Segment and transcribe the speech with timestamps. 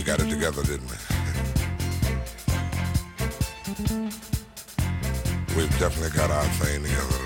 [0.00, 0.96] we got it together, didn't we?
[5.54, 7.16] We've definitely got our thing together?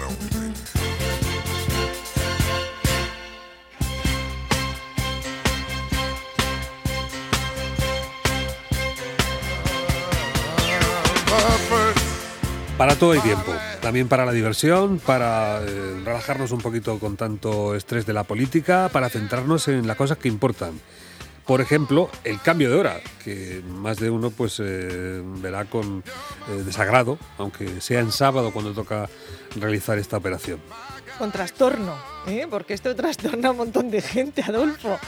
[12.77, 17.77] Para todo hay tiempo, también para la diversión, para eh, relajarnos un poquito con tanto
[17.77, 20.81] estrés de la política, para centrarnos en las cosas que importan.
[21.47, 26.03] Por ejemplo, el cambio de hora, que más de uno pues eh, verá con
[26.49, 29.11] eh, desagrado, aunque sea en sábado cuando toca
[29.57, 30.59] realizar esta operación.
[31.19, 31.95] Con trastorno,
[32.27, 32.47] ¿eh?
[32.49, 34.99] porque esto trastorna a un montón de gente, Adolfo.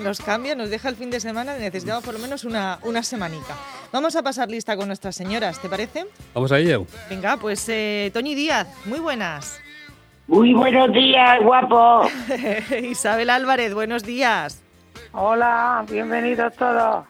[0.00, 3.56] Nos cambia, nos deja el fin de semana, necesitamos por lo menos una, una semanica.
[3.92, 6.06] Vamos a pasar lista con nuestras señoras, ¿te parece?
[6.34, 6.84] Vamos a ello.
[7.08, 9.60] Venga, pues eh, Toñi Díaz, muy buenas.
[10.26, 12.08] Muy buenos días, guapo.
[12.82, 14.62] Isabel Álvarez, buenos días.
[15.12, 17.04] Hola, bienvenidos todos.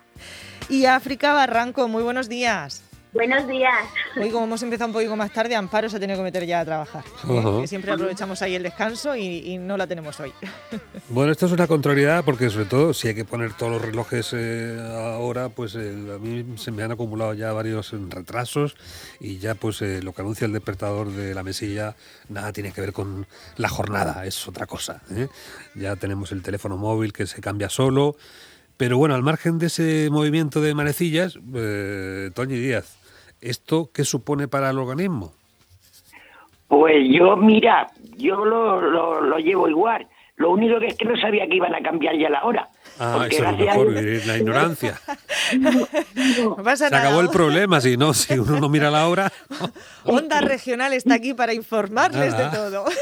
[0.69, 2.90] Y África Barranco, muy buenos días.
[3.13, 3.89] Buenos días.
[4.17, 6.61] Hoy, como hemos empezado un poquito más tarde, Amparo se ha tenido que meter ya
[6.61, 7.03] a trabajar.
[7.67, 10.33] siempre aprovechamos ahí el descanso y, y no la tenemos hoy.
[11.13, 14.31] Bueno, esto es una contrariedad porque sobre todo si hay que poner todos los relojes
[14.33, 18.77] eh, ahora, pues eh, a mí se me han acumulado ya varios retrasos
[19.19, 21.97] y ya pues eh, lo que anuncia el despertador de la mesilla
[22.29, 25.03] nada tiene que ver con la jornada, es otra cosa.
[25.11, 25.27] ¿eh?
[25.75, 28.15] Ya tenemos el teléfono móvil que se cambia solo,
[28.77, 33.00] pero bueno, al margen de ese movimiento de manecillas, eh, Toñi Díaz,
[33.41, 35.33] ¿esto qué supone para el organismo?
[36.69, 40.07] Pues yo, mira, yo lo, lo, lo llevo igual.
[40.37, 42.69] Lo único que es que no sabía que iban a cambiar ya la hora.
[42.99, 44.99] Ah, Porque eso es lo mejor, eh, la ignorancia.
[45.59, 47.01] No Se nada.
[47.09, 49.33] acabó el problema, si no, si uno no mira la hora.
[50.05, 52.85] Onda Regional está aquí para informarles de todo.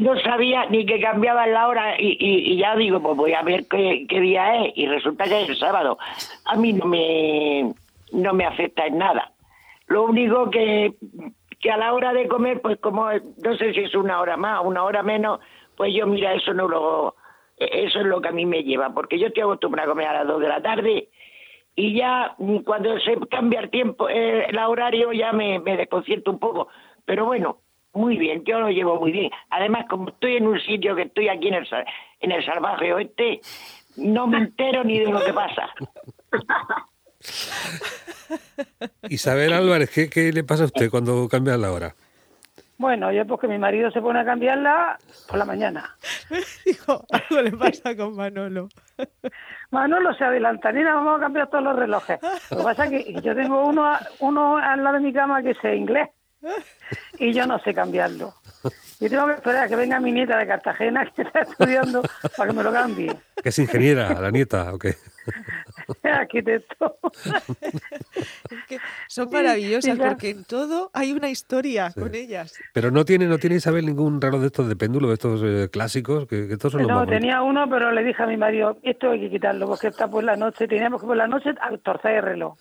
[0.00, 3.42] No sabía ni que cambiaban la hora y, y- y ya digo, pues voy a
[3.42, 5.98] ver qué, qué día es y resulta que es el sábado.
[6.44, 7.72] A mí no me,
[8.12, 9.32] no me afecta en nada.
[9.86, 10.94] Lo único que,
[11.60, 14.64] que a la hora de comer, pues como no sé si es una hora más,
[14.64, 15.40] una hora menos,
[15.76, 17.16] pues yo mira, eso no lo,
[17.56, 20.12] eso es lo que a mí me lleva, porque yo estoy acostumbrada a comer a
[20.14, 21.08] las dos de la tarde
[21.74, 22.34] y ya
[22.64, 26.68] cuando se cambia el tiempo, eh, el horario ya me, me desconcierto un poco.
[27.04, 27.58] Pero bueno,
[27.92, 29.30] muy bien, yo lo llevo muy bien.
[29.50, 31.68] Además, como estoy en un sitio que estoy aquí en el,
[32.20, 33.40] en el salvaje oeste,
[33.96, 35.70] no me entero ni de lo que pasa.
[39.08, 41.94] Isabel Álvarez, ¿qué, qué le pasa a usted cuando cambia la hora?
[42.78, 44.98] Bueno, yo porque mi marido se pone a cambiarla
[45.28, 45.96] por la mañana.
[46.66, 48.68] Dijo, algo le pasa con Manolo.
[49.70, 52.18] Manolo se adelanta, nena, vamos a cambiar todos los relojes.
[52.50, 55.54] Lo que pasa es que yo tengo uno, uno al lado de mi cama que
[55.54, 56.10] sé inglés
[57.18, 58.34] y yo no sé cambiarlo.
[58.98, 62.02] Y tengo que esperar a que venga mi nieta de Cartagena que está estudiando
[62.36, 63.14] para que me lo cambie.
[63.42, 64.94] ¿Que es ingeniera, la nieta o qué?
[66.02, 66.96] Arquitecto.
[68.68, 72.54] Que son maravillosas porque en todo hay una historia con ellas.
[72.72, 75.68] Pero no tiene, no tiene Isabel ningún reloj de estos de péndulo, de estos eh,
[75.70, 77.20] clásicos, que, que estos son los No, más bonitos.
[77.20, 80.24] tenía uno, pero le dije a mi marido, esto hay que quitarlo, porque está por
[80.24, 82.56] la noche, teníamos que por la noche a torcer el reloj.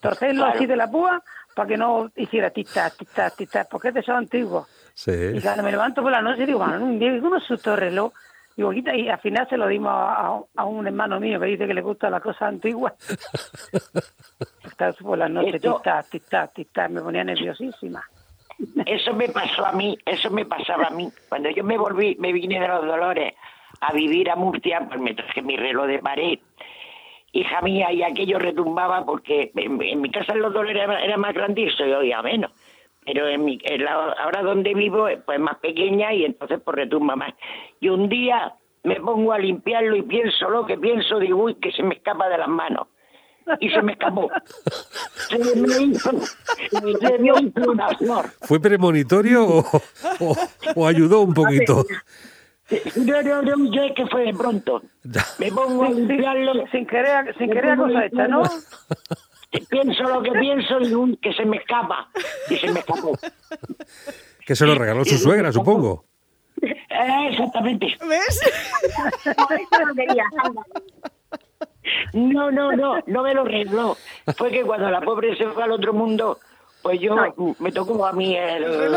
[0.00, 1.22] Torcerlo así de la púa
[1.54, 4.66] para que no hiciera tic-tac, tic-tac, tic-tac, porque es de esos antiguos.
[4.94, 5.12] Sí.
[5.34, 7.80] Y cuando me levanto por la noche y digo, bueno, un día uno susto el
[7.80, 8.12] reloj.
[8.56, 11.46] Digo, quita, y al final se lo dimos a, a- a un hermano mío que
[11.46, 12.92] dice que le gustan las cosas antiguas.
[15.02, 18.02] Por la noche, tic-tac, tic-tac, tic-tac, me ponía nerviosísima.
[18.86, 21.10] Eso me pasó a mí, eso me pasaba a mí.
[21.28, 23.34] Cuando yo me volví, me vine de los dolores
[23.80, 26.38] a vivir a Murcia, pues me traje mi reloj de pared.
[27.32, 31.34] Hija mía, y aquello retumbaba porque en, en mi casa los dolores era, era más
[31.34, 32.52] grande y se oía menos.
[33.06, 36.76] Pero en mi, en la- ahora donde vivo, eh, pues más pequeña y entonces pues
[36.76, 37.34] retumba más.
[37.80, 41.70] Y un día me pongo a limpiarlo y pienso lo que pienso, digo, uy, que
[41.72, 42.88] se me escapa de las manos.
[43.60, 44.30] Y se me escapó.
[45.28, 46.10] Se me hizo,
[46.70, 48.26] se me hizo una flor.
[48.42, 49.58] ¿Fue premonitorio o,
[50.20, 50.36] o-
[50.74, 51.84] o ayudó un poquito?
[52.96, 54.82] No, no, no, yo es que fue de pronto.
[55.38, 58.42] Me pongo a limpiarlo, Sin querer, sin querer cosa hecha, ¿no?
[59.68, 62.08] Pienso lo que pienso y uy, que se me escapa.
[62.50, 63.18] Y se me escapó.
[64.46, 66.04] Que se lo regaló su suegra, supongo.
[66.62, 67.86] Eh, exactamente.
[68.08, 68.40] ¿Ves?
[72.12, 73.96] No, no, no, no me lo regaló.
[74.36, 76.38] Fue que cuando la pobre se fue al otro mundo,
[76.82, 77.16] pues yo
[77.58, 78.64] me tocó a mí el...
[78.64, 78.96] el-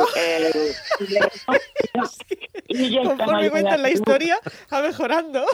[2.70, 4.38] y ya Conforme cuentan la historia,
[4.74, 5.46] va mejorando.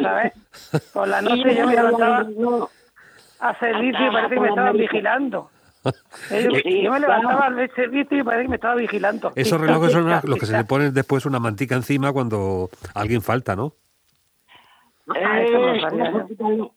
[0.00, 0.32] ¿Sabes?
[0.92, 2.26] Por la noche yo me levantaba
[3.42, 5.50] a servicio y parece que me estaban vigilando.
[6.30, 9.32] Yo me levantaba al servicio y parece que me estaba vigilando.
[9.34, 13.56] Esos relojes son los que se le ponen después una mantica encima cuando alguien falta,
[13.56, 13.74] ¿no?
[15.08, 16.72] Ah, Eh, es mejor quitarlo,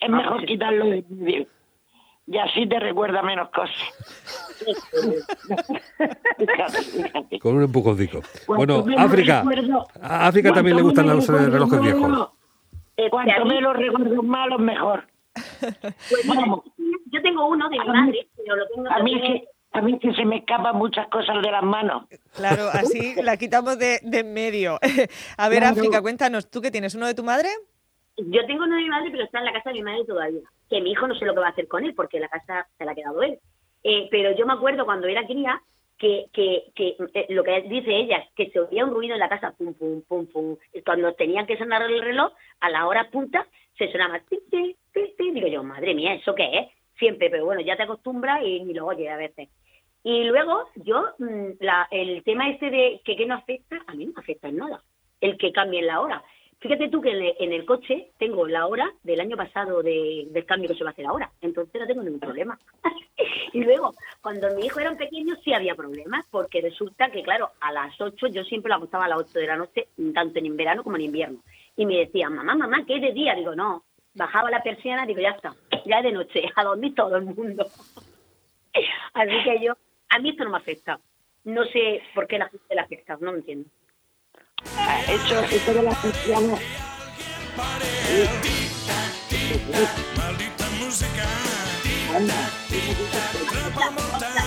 [0.00, 0.46] es mejor sí.
[0.46, 1.46] quitarlo de medio.
[2.28, 3.76] Y así te recuerda menos cosas.
[7.40, 8.20] Con un empujoncico.
[8.48, 9.44] Bueno, África.
[10.02, 12.30] A África también le gustan los eh, relojes viejos.
[13.10, 15.04] Cuanto menos recuerdos malos, mejor.
[15.60, 16.64] Pues mira, Vamos.
[17.12, 20.12] yo tengo uno de mi madre, pero lo tengo A mí, que, a mí que
[20.14, 22.04] se me escapan muchas cosas de las manos.
[22.34, 24.78] Claro, así la quitamos de, de en medio.
[25.36, 25.76] A ver, Claro.
[25.76, 26.94] África, cuéntanos, ¿tú qué tienes?
[26.94, 27.48] ¿Uno de tu madre?
[28.18, 30.40] Yo tengo uno de mi madre, pero está en la casa de mi madre todavía.
[30.70, 32.66] Que mi hijo no sé lo que va a hacer con él, porque la casa
[32.78, 33.38] se la ha quedado él.
[33.84, 35.60] Eh, pero yo me acuerdo cuando era cría
[35.98, 39.28] que, que, que eh, lo que dice ella, que se oía un ruido en la
[39.28, 40.56] casa, pum, pum, pum, pum.
[40.84, 43.46] Cuando tenían que sonar el reloj, a la hora punta,
[43.78, 45.30] se sonaba, ti, ti, ti.
[45.32, 46.68] Digo yo, madre mía, ¿eso qué es?
[46.98, 49.48] Siempre, pero bueno, ya te acostumbras y ni lo oyes a veces.
[50.02, 54.06] Y luego, yo, mm, la, el tema este de que qué no afecta, a mí
[54.06, 54.82] no me afecta en nada,
[55.20, 56.22] el que cambien la hora.
[56.58, 60.68] Fíjate tú que en el, coche tengo la hora del año pasado de- del cambio
[60.70, 62.58] que se va a hacer ahora, entonces no tengo ningún problema.
[63.52, 67.72] y luego, cuando mi hijo era pequeño sí había problemas, porque resulta que, claro, a
[67.72, 70.82] las 8 yo siempre lo acostaba a las 8 de la noche, tanto en verano
[70.82, 71.40] como en invierno.
[71.76, 73.34] Y me decían, mamá, mamá, ¿qué es de día?
[73.34, 75.54] Digo, no, bajaba la persiana, digo, ya está,
[75.84, 77.66] ya es de noche, a dormir todo el mundo.
[79.12, 79.74] Así que yo,
[80.08, 80.98] a mí esto no me afecta.
[81.44, 83.68] No sé por qué la gente le afecta, no lo entiendo.
[84.76, 85.96] Ah, Eso, eso de las.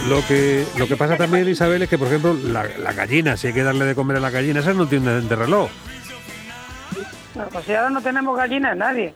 [0.08, 3.48] Lo que, lo que pasa también, Isabel, es que, por ejemplo, la, la gallina, si
[3.48, 5.70] hay que darle de comer a la gallina, esas no tienen de reloj.
[7.52, 9.14] Pues si ahora no tenemos gallinas, nadie.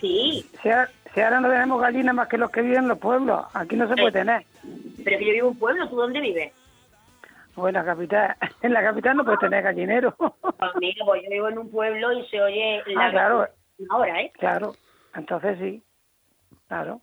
[0.00, 2.98] Sí, Si ahora, si ahora no tenemos gallinas más que los que viven en los
[2.98, 4.44] pueblos, aquí no se puede tener.
[5.04, 6.52] pero que yo vivo en un pueblo, ¿tú dónde vives?
[7.58, 10.14] Pues en la capital, en la capital no puedes tener gallinero.
[10.58, 10.72] Pues
[11.04, 13.48] pues yo vivo en un pueblo y se oye la Ah, claro.
[13.78, 14.32] una hora, ¿eh?
[14.38, 14.72] claro,
[15.14, 15.82] entonces sí,
[16.66, 17.00] claro.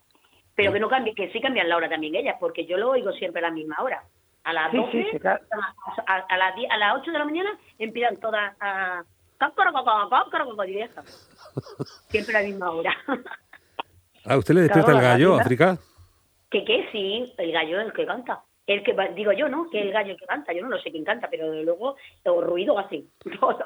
[0.54, 3.12] Pero que no cambie, que sí cambian la hora también ellas, porque yo lo oigo
[3.12, 4.02] siempre a la misma hora.
[4.44, 5.44] A las Sí, 12, sí, sí, claro.
[6.06, 9.02] a, a- a las 10 a las 8 de la mañana empiezan todas a...
[12.10, 12.96] Siempre a la misma hora.
[14.24, 15.34] ¿A usted le despierta Claro, el la gallo.
[15.40, 15.76] África?
[16.50, 18.42] que qué, sí, el gallo es el que canta.
[18.66, 19.70] El que va- digo yo, ¿no?
[19.70, 20.52] Que el gallo el que canta.
[20.52, 23.08] Yo no lo sé quién canta, pero de luego o ruido así.
[23.40, 23.64] Todo.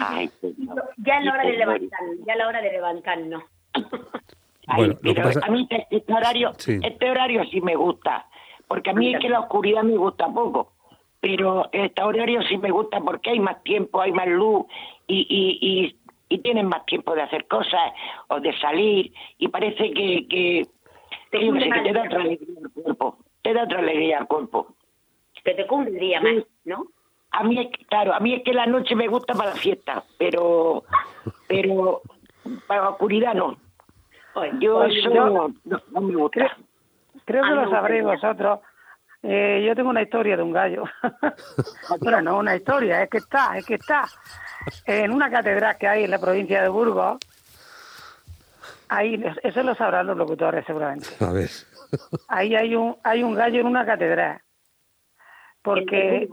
[0.00, 0.90] Ay, señor.
[0.98, 3.42] ya es la hora de Ay, levantar, ya es la hora de levantarnos.
[4.76, 6.78] Bueno, lo que pero pasa- a mí este, este horario, Sí.
[6.82, 8.26] este horario sí me gusta,
[8.68, 10.72] porque a mí es que la oscuridad me gusta poco,
[11.20, 14.66] pero este horario sí me gusta porque hay más tiempo, hay más luz
[15.08, 15.96] y, y, y,
[16.28, 17.92] y tienen más tiempo de hacer cosas
[18.28, 20.66] o de salir y parece que, que,
[21.30, 24.74] qué sé, que te da otra alegría al cuerpo, te da otra alegría al cuerpo.
[25.42, 26.86] Que te cumple el día más, ¿no?
[27.30, 29.56] A mí es que, claro, a mí es que la noche me gusta para la
[29.56, 30.84] fiesta, pero
[31.48, 32.02] pero
[32.66, 33.56] para la oscuridad no.
[34.60, 36.30] Yo eso no, no me gusta.
[36.30, 36.50] Creo,
[37.24, 38.60] creo que lo sabréis vosotros.
[39.22, 40.84] Eh, yo tengo una historia de un gallo.
[42.00, 44.04] bueno, no una historia, es que está, es que está.
[44.86, 47.18] En una catedral que hay en la provincia de Burgos,
[48.88, 51.08] ahí, eso lo sabrán los locutores seguramente.
[51.20, 51.50] A ver.
[52.28, 54.40] Ahí hay un, hay un gallo en una catedral.
[55.62, 56.28] Porque,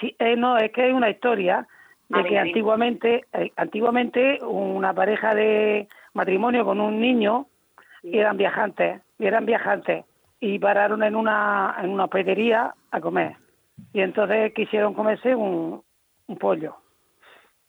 [0.00, 1.66] sí, eh, no, es que hay una historia
[2.08, 7.46] de Ah, que antiguamente, eh, antiguamente una pareja de matrimonio con un niño
[8.02, 10.04] y eran viajantes, y eran viajantes
[10.40, 13.36] y pararon en una en una hospedería a comer.
[13.92, 15.82] Y entonces quisieron comerse un,
[16.26, 16.76] un pollo.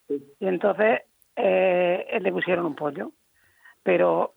[0.09, 1.01] Y entonces
[1.35, 3.11] eh, le pusieron un pollo
[3.83, 4.33] pero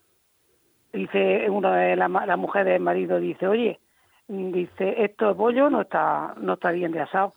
[0.93, 3.81] dice una de las la mujer del marido dice oye
[4.29, 7.35] dice esto de pollo no está no está bien de asado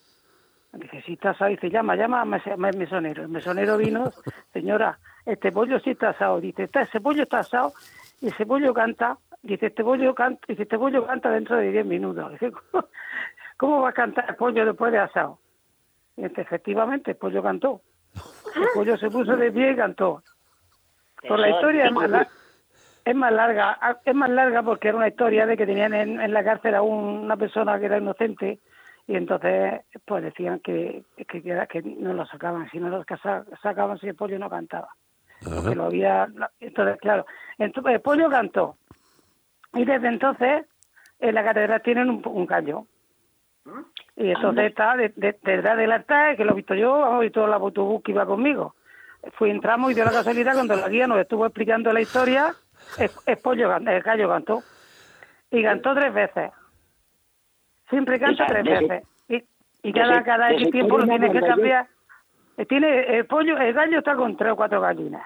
[0.73, 3.23] Dice, si está asado, dice, llama, llama al mesonero.
[3.23, 4.11] El mesonero vino,
[4.53, 6.39] señora, este pollo sí está asado.
[6.39, 7.73] Dice, está, ese pollo está asado
[8.21, 9.17] y ese pollo canta.
[9.41, 12.31] Dice, este pollo canta, dice, este pollo canta dentro de 10 minutos.
[12.39, 12.85] Dice, ¿cómo,
[13.57, 15.39] cómo va a cantar el pollo después de asado?
[16.17, 17.81] Y dice, efectivamente, el pollo cantó.
[18.55, 20.23] El pollo se puso de pie y cantó.
[21.27, 22.27] Por la historia es más,
[23.05, 26.33] es más larga, es más larga porque era una historia de que tenían en, en
[26.33, 28.59] la cárcel a un- una persona que era inocente
[29.07, 33.03] y entonces pues decían que, que, que era- que no lo sacaban, si no lo
[33.21, 34.89] sa- sacaban si el pollo no cantaba.
[35.45, 35.69] Ajá.
[35.69, 36.27] Que lo había,
[36.59, 37.25] entonces claro,
[37.57, 38.77] entonces el pollo cantó
[39.73, 40.65] y desde entonces
[41.19, 42.85] en la catedral tienen un, un gallo.
[44.15, 47.29] Y entonces está de- de- detrás del altar, que lo he visto yo, vamos, y
[47.29, 48.75] todo el autobús que iba conmigo.
[49.33, 52.55] Fui, entramos y dio la casualidad cuando la guía nos estuvo explicando la historia,
[52.97, 54.63] el, el pollo, el gallo cantó.
[55.51, 56.51] Y cantó tres veces.
[57.89, 59.03] Siempre canta tres veces.
[59.27, 59.43] Y,
[59.89, 61.88] y cada, cada X tiempo lo tienes que cambiar.
[62.57, 65.25] eh, tiene el pollo, el gallo está con tres o cuatro gallinas.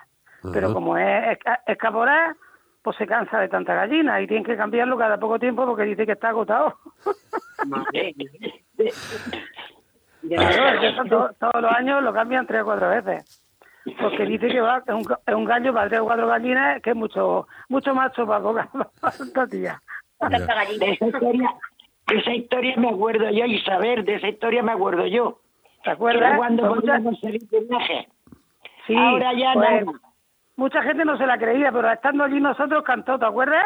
[0.51, 2.35] Pero como es, es, es caporal,
[2.81, 6.05] pues se cansa de tanta gallina y tienen que cambiarlo cada poco tiempo porque dice
[6.05, 6.77] que está agotado.
[10.29, 13.42] Es todos los años lo cambian tres o cuatro veces.
[13.99, 16.91] Porque dice que va, es un, es un gallo para tres o cuatro gallinas, que
[16.91, 18.69] es mucho mucho macho para poca
[19.33, 19.81] para tía.
[20.19, 20.85] Tanta gallina.
[20.85, 21.49] De esa historia,
[22.07, 25.39] de esa historia me acuerdo yo, Isabel, de esa historia me acuerdo yo.
[25.83, 26.37] ¿Te Era acuerdas?
[26.37, 28.07] cuando Pues mucha, podíamos salir de viaje.
[28.87, 29.99] sí, Ahora ya pues, nada.
[30.55, 33.65] mucha gente no se la creía, pero estando allí nosotros cantó, ¿te acuerdas?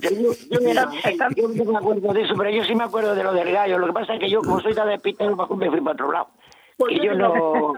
[0.00, 0.10] Yo,
[0.50, 0.88] yo, era-
[1.36, 3.78] yo no me acuerdo de eso, pero yo sí me acuerdo de lo del gallo.
[3.78, 6.28] Lo que pasa es que yo, como soy tan despistado, me fui para otro lado.
[6.78, 7.74] Pues Y yo no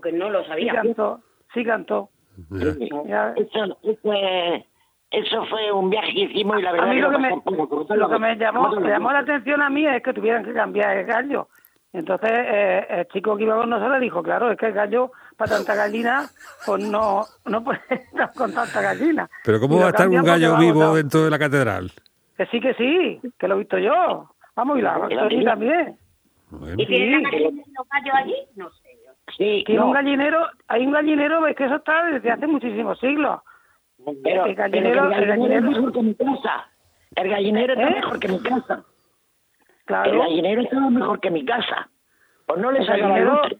[0.00, 0.74] porque no lo Sí sabía.
[0.74, 1.20] cantó,
[1.52, 2.10] sí cantó.
[2.54, 4.64] Eso, eso,
[5.10, 8.08] eso fue un viaje que hicimos y la A verdad mí lo que, me, lo
[8.08, 11.48] que me llamó, me la atención a mí es que tuvieran que cambiar el gallo.
[11.92, 15.56] Entonces eh, el chico que iba con nosotros dijo, claro, es que el gallo para
[15.56, 16.26] tanta gallina,
[16.64, 19.28] pues no, no puede estar con tanta gallina.
[19.44, 21.90] Pero ¿cómo va a estar un gallo vivo dentro de la catedral?
[22.36, 24.30] Que sí, que sí, que lo he visto yo.
[24.54, 25.96] Vamos, y la Tony también.
[26.50, 27.22] Bueno, ¿Y tienen Sí.
[27.24, 28.36] la gallina y los gallos allí?
[28.56, 28.87] No sé.
[29.38, 32.98] Sí, Tiene no, un gallinero, hay un gallinero, es que eso está desde hace muchísimos
[32.98, 33.40] siglos.
[34.04, 36.68] pero, el pero gallinero- el el gallinero es mejor que mi casa.
[37.16, 37.94] El gallinero está ¿Eh?
[37.94, 38.74] mejor que mi casa.
[38.74, 41.88] El Claro, gallinero estaba mejor que mi casa.
[42.46, 43.58] Pues no le el sacaba gallinero, luz.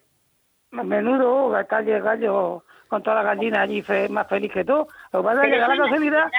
[0.73, 4.87] menudo, está el gallo con todas las gallinas allí fe- más feliz que tú.
[5.13, 6.31] Lo que pasa es que la casualidad,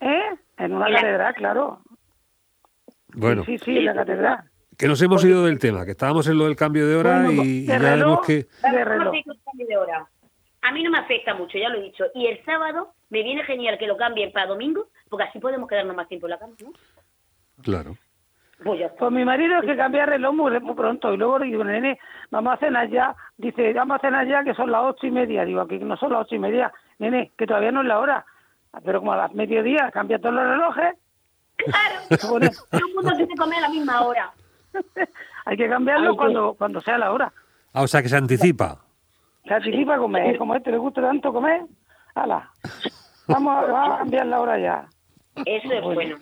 [0.00, 0.22] ¿eh?
[0.58, 1.80] En una En la- catedral, claro.
[3.14, 4.40] bueno, Sí, sí, en la catedral.
[4.78, 7.42] Que nos hemos ido del tema, que estábamos en lo del cambio de hora Bueno,
[7.42, 8.34] y, y de ya reloj, vemos que...
[9.64, 9.76] de.
[10.62, 12.04] A mí no me afecta mucho, ya lo he dicho.
[12.14, 15.96] Y el sábado me viene genial que lo cambien para domingo, porque así podemos quedarnos
[15.96, 16.72] más tiempo en la cama, ¿no?
[17.62, 17.96] Claro.
[18.62, 18.88] Pues ya.
[18.96, 21.98] Pues mi marido es que cambia el reloj muy, muy pronto y luego digo, nene,
[22.30, 23.16] vamos a cenar ya.
[23.36, 25.44] Dice, vamos a cenar ya que son las ocho y media.
[25.44, 26.72] Digo, aquí no son las ocho y media.
[26.98, 28.26] Nene, que todavía no es la hora.
[28.84, 30.94] Pero como a las mediodía cambia todos los relojes,
[31.58, 34.32] Claro, todo el mundo tiene que comer a la misma hora.
[35.44, 37.32] hay que cambiarlo Hay que- cuando, cuando sea la hora.
[37.72, 38.78] Ah, o sea, que se anticipa.
[39.44, 41.62] Se anticipa a comer, como a este le gusta tanto comer,
[42.14, 42.50] hala.
[43.26, 44.86] Vamos a, vamos a cambiar la hora ya.
[45.44, 46.16] Eso es bueno.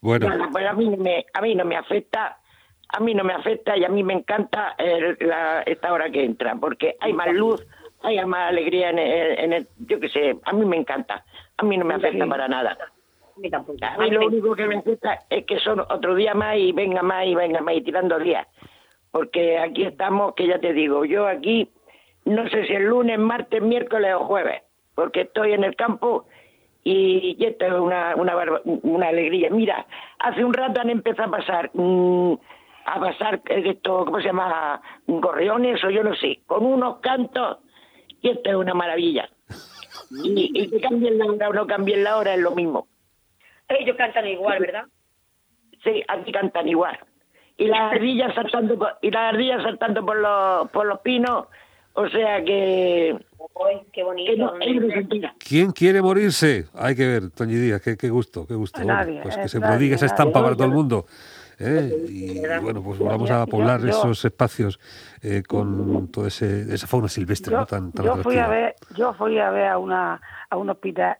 [0.00, 2.38] Bueno, Bueno, pues a mí, no me, a mí no me afecta,
[2.88, 6.24] a mí no me afecta y a mí me encanta el- la, esta hora que
[6.24, 7.66] entra, porque hay más luz,
[8.02, 11.24] hay más alegría en el, en el- yo qué sé, a mí me encanta,
[11.56, 12.30] a mí no me afecta Sí.
[12.30, 12.76] para nada.
[13.36, 13.78] A mí tampoco.
[13.82, 17.02] A mí lo único que me afecta es que son otro día más y venga
[17.02, 18.46] más y venga más y tirando días,
[19.10, 21.70] porque aquí estamos, que ya te digo, yo aquí
[22.24, 24.62] no sé si el lunes, martes, miércoles o jueves,
[24.94, 26.26] porque estoy en el campo
[26.82, 29.50] y, y esto es una, una, barba- una alegría.
[29.50, 29.86] Mira,
[30.18, 32.32] hace un rato han empezado a pasar, mm,
[32.86, 34.80] a pasar esto, ¿cómo se llama?
[35.06, 37.58] Gorriones o yo no sé, con unos cantos
[38.22, 39.28] y esto es una maravilla.
[40.24, 42.86] Y, y que cambien la hora o no cambien la hora es lo mismo.
[43.68, 44.84] Ellos cantan igual, ¿verdad?
[45.82, 46.98] Sí, aquí cantan igual.
[47.56, 51.46] Y las ardillas saltando por, y las ardillas saltando por los, por los pinos,
[51.94, 53.16] o sea que,
[53.54, 54.54] Uy, qué bonito.
[54.60, 55.30] que.
[55.38, 56.66] ¿quién quiere morirse?
[56.74, 58.82] Hay que ver, Toñi Díaz, qué, qué gusto, qué gusto.
[58.82, 61.06] Bueno, pues que es se prodigue esa estampa para todo el mundo.
[61.58, 61.90] ¿eh?
[62.08, 64.78] Y, bueno, pues vamos a poblar yo- esos espacios
[65.22, 67.66] eh, con toda esa fauna silvestre Yo, ¿no?
[67.66, 70.20] tan, tan yo fui a ver, yo fui a ver a una
[70.50, 71.16] a un hospital,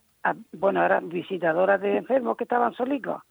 [0.53, 3.23] bueno, eran visitadoras de enfermos que estaban solicos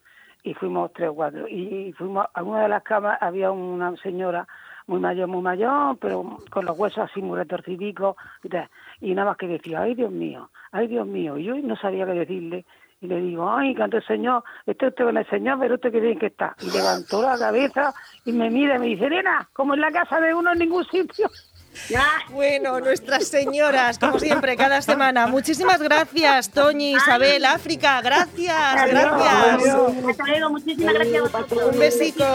[0.44, 4.48] y fuimos tres o cuatro y fuimos a una de las camas había una señora
[4.88, 8.70] muy mayor, muy mayor, pero con los huesos así muy retorcidicos y tal.
[9.02, 11.38] Y nada más que decía, ay Dios mío, ay Dios mío.
[11.38, 12.66] Y yo no sabía qué decirle.
[13.02, 16.00] Y le digo, ay, canto el Señor, esté usted con el Señor, pero usted qué
[16.00, 16.56] bien que está.
[16.62, 20.20] Y levantó la cabeza y me mira y me dice, Elena, como en la casa
[20.22, 21.28] de uno en ningún sitio.
[22.30, 25.28] Bueno, nuestras señoras, como siempre, cada semana.
[25.28, 28.02] Muchísimas gracias, Toñi, Isabel, África.
[28.02, 29.76] Gracias, gracias.
[30.10, 31.74] Hasta luego, muchísimas gracias a vosotros.
[31.74, 32.26] Un besico.